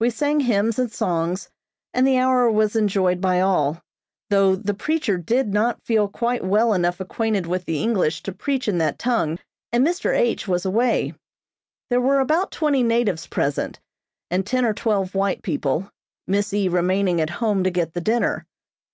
[0.00, 1.48] We sang hymns and songs,
[1.94, 3.80] and the hour was enjoyed by all,
[4.28, 8.68] though the preacher did not feel quite well enough acquainted with the English to preach
[8.68, 9.38] in that tongue,
[9.72, 10.14] and Mr.
[10.14, 10.46] H.
[10.46, 11.14] was away.
[11.88, 13.80] There were about twenty natives present,
[14.30, 15.90] and ten or twelve white people,
[16.26, 16.68] Miss E.
[16.68, 18.44] remaining at home to get the dinner.